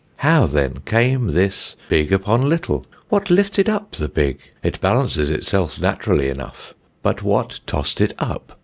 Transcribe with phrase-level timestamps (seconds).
[0.17, 2.87] How, then, came this big upon little?
[3.09, 4.39] What lifted up the big?
[4.63, 8.59] It balances itself naturally enough; but what tossed it up?